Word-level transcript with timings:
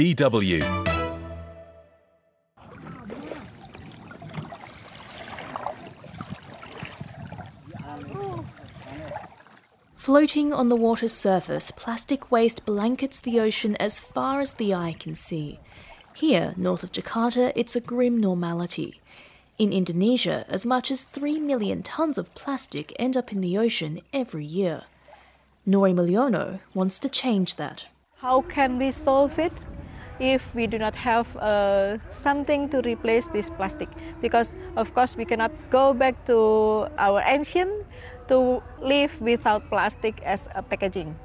DW. 0.00 0.64
Floating 9.94 10.54
on 10.54 10.70
the 10.70 10.74
water's 10.74 11.12
surface, 11.12 11.70
plastic 11.70 12.32
waste 12.32 12.64
blankets 12.64 13.18
the 13.20 13.38
ocean 13.40 13.76
as 13.76 14.00
far 14.00 14.40
as 14.40 14.54
the 14.54 14.72
eye 14.72 14.96
can 14.98 15.14
see. 15.14 15.60
Here, 16.14 16.54
north 16.56 16.82
of 16.82 16.92
Jakarta, 16.92 17.52
it's 17.54 17.76
a 17.76 17.80
grim 17.82 18.18
normality. 18.18 19.02
In 19.58 19.70
Indonesia, 19.70 20.46
as 20.48 20.64
much 20.64 20.90
as 20.90 21.02
3 21.02 21.40
million 21.40 21.82
tons 21.82 22.16
of 22.16 22.34
plastic 22.34 22.94
end 22.98 23.18
up 23.18 23.32
in 23.32 23.42
the 23.42 23.58
ocean 23.58 24.00
every 24.14 24.46
year. 24.46 24.84
Nory 25.66 25.92
Mulyono 25.92 26.60
wants 26.72 26.98
to 27.00 27.10
change 27.10 27.56
that. 27.56 27.88
How 28.16 28.40
can 28.40 28.78
we 28.78 28.92
solve 28.92 29.38
it 29.38 29.52
if 30.20 30.54
we 30.54 30.66
do 30.66 30.78
not 30.78 30.94
have 30.94 31.34
uh, 31.36 31.98
something 32.10 32.68
to 32.68 32.80
replace 32.82 33.26
this 33.28 33.50
plastic? 33.50 33.88
Because, 34.20 34.54
of 34.76 34.94
course, 34.94 35.16
we 35.16 35.24
cannot 35.24 35.50
go 35.70 35.92
back 35.92 36.24
to 36.26 36.86
our 36.98 37.22
ancient 37.26 37.86
to 38.28 38.62
live 38.80 39.20
without 39.20 39.68
plastic 39.68 40.22
as 40.22 40.48
a 40.54 40.62
packaging. 40.62 41.16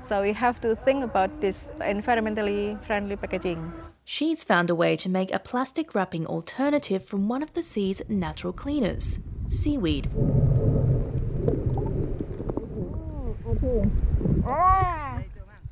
So 0.00 0.22
we 0.22 0.32
have 0.32 0.60
to 0.62 0.74
think 0.74 1.04
about 1.04 1.40
this 1.40 1.70
environmentally 1.80 2.82
friendly 2.82 3.14
packaging. 3.14 3.72
She's 4.04 4.42
found 4.42 4.68
a 4.68 4.74
way 4.74 4.96
to 4.96 5.08
make 5.08 5.32
a 5.32 5.38
plastic 5.38 5.94
wrapping 5.94 6.26
alternative 6.26 7.04
from 7.04 7.28
one 7.28 7.42
of 7.42 7.52
the 7.54 7.62
sea's 7.62 8.02
natural 8.08 8.52
cleaners 8.52 9.20
seaweed. 9.52 10.08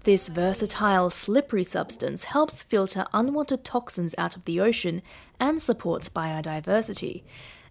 This 0.04 0.30
versatile, 0.30 1.10
slippery 1.10 1.62
substance 1.62 2.24
helps 2.24 2.62
filter 2.62 3.04
unwanted 3.12 3.64
toxins 3.64 4.14
out 4.16 4.34
of 4.34 4.46
the 4.46 4.58
ocean 4.58 5.02
and 5.38 5.60
supports 5.60 6.08
biodiversity. 6.08 7.22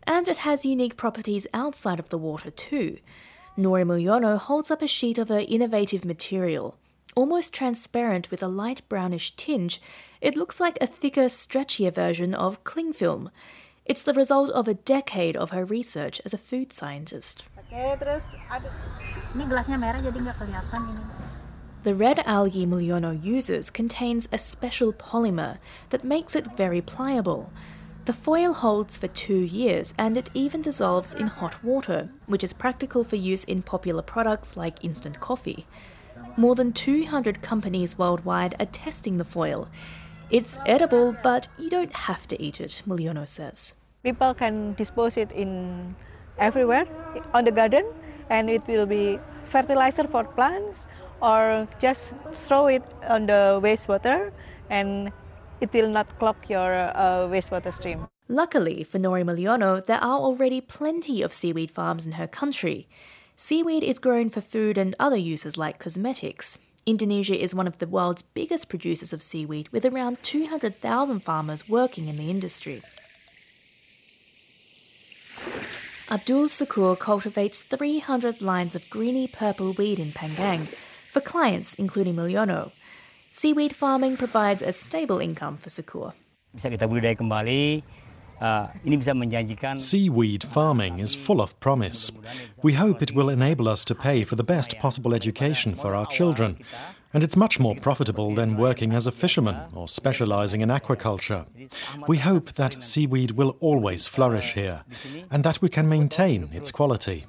And 0.05 0.27
it 0.27 0.37
has 0.45 0.63
unique 0.63 0.95
properties 0.95 1.47
outside 1.55 1.99
of 1.99 2.09
the 2.09 2.19
water 2.19 2.51
too. 2.51 2.99
Nory 3.57 3.83
Mulyono 3.83 4.37
holds 4.37 4.69
up 4.69 4.83
a 4.83 4.87
sheet 4.87 5.17
of 5.17 5.29
her 5.29 5.43
innovative 5.47 6.05
material. 6.05 6.77
Almost 7.15 7.51
transparent 7.51 8.29
with 8.29 8.43
a 8.43 8.47
light 8.47 8.87
brownish 8.87 9.35
tinge, 9.35 9.81
it 10.21 10.37
looks 10.37 10.59
like 10.59 10.77
a 10.79 10.87
thicker, 10.87 11.25
stretchier 11.25 11.91
version 11.91 12.35
of 12.35 12.63
cling 12.63 12.93
film. 12.93 13.31
It's 13.85 14.03
the 14.03 14.13
result 14.13 14.51
of 14.51 14.67
a 14.67 14.75
decade 14.75 15.35
of 15.35 15.49
her 15.49 15.65
research 15.65 16.21
as 16.23 16.35
a 16.35 16.37
food 16.37 16.71
scientist. 16.71 17.49
Ini 19.29 19.45
gelasnya 19.45 19.77
merah 19.81 20.01
jadi 20.01 20.17
nggak 20.25 20.37
kelihatan 20.41 20.81
ini. 20.93 21.18
The 21.89 21.95
red 21.95 22.19
algae 22.27 22.67
Mulyono 22.67 23.13
uses 23.23 23.71
contains 23.71 24.29
a 24.31 24.37
special 24.37 24.93
polymer 24.93 25.57
that 25.89 26.03
makes 26.03 26.35
it 26.35 26.55
very 26.55 26.81
pliable. 26.81 27.51
The 28.05 28.13
foil 28.13 28.53
holds 28.53 28.95
for 28.95 29.07
two 29.07 29.39
years 29.39 29.95
and 29.97 30.15
it 30.15 30.29
even 30.35 30.61
dissolves 30.61 31.15
in 31.15 31.25
hot 31.25 31.63
water, 31.63 32.09
which 32.27 32.43
is 32.43 32.53
practical 32.53 33.03
for 33.03 33.15
use 33.15 33.43
in 33.43 33.63
popular 33.63 34.03
products 34.03 34.55
like 34.55 34.85
instant 34.85 35.19
coffee. 35.19 35.65
More 36.37 36.53
than 36.53 36.73
200 36.73 37.41
companies 37.41 37.97
worldwide 37.97 38.53
are 38.59 38.67
testing 38.67 39.17
the 39.17 39.25
foil. 39.25 39.67
It's 40.29 40.59
edible, 40.67 41.17
but 41.23 41.47
you 41.57 41.71
don't 41.71 41.95
have 42.05 42.27
to 42.27 42.39
eat 42.39 42.61
it, 42.61 42.83
Mulyono 42.87 43.27
says. 43.27 43.73
People 44.03 44.35
can 44.35 44.75
dispose 44.75 45.17
it 45.17 45.31
in 45.31 45.95
everywhere 46.37 46.85
on 47.33 47.45
the 47.45 47.51
garden 47.51 47.83
and 48.29 48.47
it 48.47 48.67
will 48.67 48.85
be 48.85 49.19
fertilizer 49.45 50.03
for 50.03 50.23
plants 50.23 50.85
or 51.21 51.67
just 51.79 52.13
throw 52.31 52.67
it 52.67 52.83
on 53.07 53.25
the 53.25 53.59
wastewater 53.61 54.31
and 54.69 55.11
it 55.61 55.73
will 55.73 55.89
not 55.89 56.07
clog 56.19 56.37
your 56.47 56.73
uh, 56.95 57.27
wastewater 57.27 57.73
stream. 57.73 58.07
Luckily 58.27 58.83
for 58.83 58.99
Nory 58.99 59.23
Mulyono, 59.23 59.83
there 59.83 59.97
are 59.97 60.19
already 60.19 60.61
plenty 60.61 61.21
of 61.21 61.33
seaweed 61.33 61.71
farms 61.71 62.05
in 62.05 62.13
her 62.13 62.27
country. 62.27 62.87
Seaweed 63.35 63.83
is 63.83 63.99
grown 63.99 64.29
for 64.29 64.41
food 64.41 64.77
and 64.77 64.95
other 64.99 65.17
uses 65.17 65.57
like 65.57 65.79
cosmetics. 65.79 66.59
Indonesia 66.85 67.39
is 67.39 67.55
one 67.55 67.67
of 67.67 67.79
the 67.79 67.87
world's 67.87 68.21
biggest 68.21 68.69
producers 68.69 69.13
of 69.13 69.21
seaweed, 69.21 69.69
with 69.69 69.85
around 69.85 70.21
200,000 70.23 71.19
farmers 71.19 71.67
working 71.67 72.07
in 72.07 72.17
the 72.17 72.29
industry. 72.29 72.81
Abdul 76.09 76.47
Sakur 76.47 76.97
cultivates 76.97 77.61
300 77.61 78.41
lines 78.41 78.75
of 78.75 78.89
greeny 78.89 79.27
purple 79.27 79.73
weed 79.73 79.99
in 79.99 80.11
Panggang 80.11 80.67
for 81.09 81.21
clients, 81.21 81.75
including 81.75 82.15
Mulyono. 82.15 82.71
Seaweed 83.29 83.75
farming 83.75 84.17
provides 84.17 84.61
a 84.61 84.71
stable 84.71 85.19
income 85.19 85.57
for 85.57 85.69
Sakur. 85.69 86.13
bisa 86.53 86.69
kita 86.69 86.89
budidaya 86.89 87.13
kembali. 87.13 87.85
Ah, 88.39 88.71
ini 88.87 88.95
bisa 88.95 89.11
menjanjikan 89.11 89.75
Seaweed 89.75 90.47
farming 90.47 91.03
is 91.03 91.11
full 91.11 91.43
of 91.43 91.51
promise. 91.59 92.07
We 92.63 92.79
hope 92.79 93.03
it 93.03 93.11
will 93.11 93.27
enable 93.27 93.67
us 93.67 93.83
to 93.91 93.93
pay 93.93 94.23
for 94.23 94.39
the 94.39 94.47
best 94.47 94.79
possible 94.79 95.11
education 95.11 95.75
for 95.75 95.91
our 95.91 96.07
children. 96.07 96.63
And 97.11 97.19
it's 97.19 97.35
much 97.35 97.59
more 97.59 97.75
profitable 97.75 98.31
than 98.37 98.55
working 98.55 98.93
as 98.95 99.09
a 99.09 99.11
fisherman 99.11 99.57
or 99.75 99.89
specializing 99.89 100.61
in 100.61 100.69
aquaculture. 100.69 101.49
We 102.07 102.21
hope 102.21 102.53
that 102.55 102.79
seaweed 102.79 103.35
will 103.35 103.57
always 103.59 104.07
flourish 104.07 104.53
here 104.53 104.85
and 105.27 105.43
that 105.43 105.59
we 105.59 105.67
can 105.67 105.89
maintain 105.89 106.53
its 106.53 106.71
quality. 106.71 107.25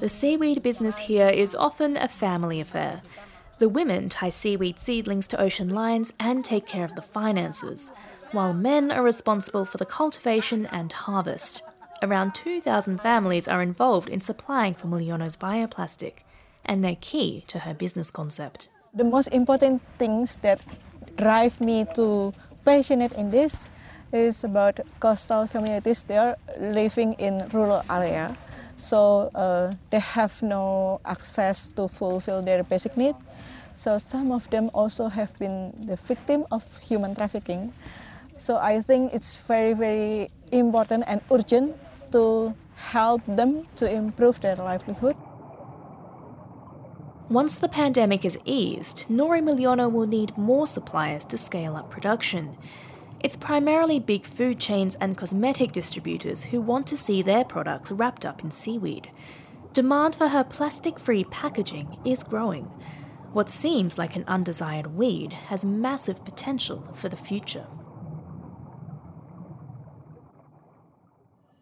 The 0.00 0.08
seaweed 0.08 0.62
business 0.62 0.98
here 0.98 1.28
is 1.28 1.54
often 1.54 1.96
a 1.96 2.08
family 2.08 2.60
affair. 2.60 3.02
The 3.58 3.68
women 3.68 4.08
tie 4.08 4.30
seaweed 4.30 4.80
seedlings 4.80 5.28
to 5.28 5.40
ocean 5.40 5.68
lines 5.68 6.12
and 6.18 6.44
take 6.44 6.66
care 6.66 6.84
of 6.84 6.96
the 6.96 7.02
finances, 7.02 7.92
while 8.32 8.52
men 8.54 8.90
are 8.90 9.04
responsible 9.04 9.64
for 9.64 9.78
the 9.78 9.86
cultivation 9.86 10.66
and 10.66 10.92
harvest. 10.92 11.62
Around 12.02 12.34
2,000 12.34 13.00
families 13.00 13.46
are 13.46 13.62
involved 13.62 14.08
in 14.08 14.20
supplying 14.20 14.74
for 14.74 14.88
bioplastic, 14.88 16.24
and 16.64 16.82
they're 16.82 16.96
key 17.00 17.44
to 17.46 17.60
her 17.60 17.74
business 17.74 18.10
concept. 18.10 18.68
The 18.92 19.04
most 19.04 19.28
important 19.28 19.82
things 19.96 20.38
that 20.38 20.60
drive 21.16 21.60
me 21.60 21.86
to 21.94 22.34
passionate 22.64 23.12
in 23.12 23.30
this 23.30 23.68
is 24.12 24.44
about 24.44 24.80
coastal 25.00 25.48
communities. 25.48 26.02
They 26.02 26.16
are 26.16 26.36
living 26.60 27.14
in 27.14 27.48
rural 27.52 27.82
area, 27.90 28.36
so 28.76 29.30
uh, 29.34 29.72
they 29.90 30.00
have 30.00 30.42
no 30.42 31.00
access 31.04 31.70
to 31.70 31.88
fulfill 31.88 32.42
their 32.42 32.62
basic 32.62 32.96
need. 32.96 33.14
So 33.72 33.98
some 33.98 34.32
of 34.32 34.48
them 34.50 34.70
also 34.74 35.08
have 35.08 35.38
been 35.38 35.72
the 35.86 35.96
victim 35.96 36.44
of 36.50 36.78
human 36.78 37.14
trafficking. 37.14 37.72
So 38.36 38.58
I 38.58 38.80
think 38.80 39.14
it's 39.14 39.36
very 39.36 39.72
very 39.72 40.30
important 40.50 41.04
and 41.06 41.20
urgent 41.30 41.76
to 42.12 42.54
help 42.76 43.22
them 43.26 43.64
to 43.76 43.90
improve 43.90 44.40
their 44.40 44.56
livelihood. 44.56 45.16
Once 47.30 47.56
the 47.56 47.68
pandemic 47.68 48.24
is 48.26 48.38
eased, 48.44 49.06
Nory 49.08 49.40
Mulyono 49.40 49.90
will 49.90 50.06
need 50.06 50.36
more 50.36 50.66
suppliers 50.66 51.24
to 51.26 51.38
scale 51.38 51.76
up 51.76 51.88
production. 51.88 52.58
It's 53.22 53.36
primarily 53.36 54.00
big 54.00 54.24
food 54.24 54.58
chains 54.58 54.96
and 54.96 55.16
cosmetic 55.16 55.70
distributors 55.70 56.42
who 56.42 56.60
want 56.60 56.88
to 56.88 56.96
see 56.96 57.22
their 57.22 57.44
products 57.44 57.92
wrapped 57.92 58.26
up 58.26 58.42
in 58.42 58.50
seaweed. 58.50 59.10
Demand 59.72 60.16
for 60.16 60.28
her 60.28 60.42
plastic 60.42 60.98
free 60.98 61.22
packaging 61.24 61.98
is 62.04 62.24
growing. 62.24 62.64
What 63.32 63.48
seems 63.48 63.96
like 63.96 64.16
an 64.16 64.24
undesired 64.26 64.88
weed 64.88 65.32
has 65.32 65.64
massive 65.64 66.24
potential 66.24 66.82
for 66.94 67.08
the 67.08 67.16
future. 67.16 67.66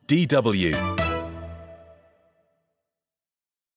DW. 0.06 1.09